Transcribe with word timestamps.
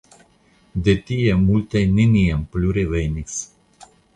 De 0.87 0.95
tie 1.09 1.35
multaj 1.43 1.83
neniam 1.99 2.45
plu 2.55 2.73
revenis. 2.79 3.41